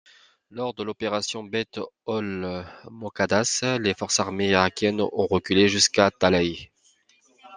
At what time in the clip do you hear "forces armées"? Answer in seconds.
3.93-4.49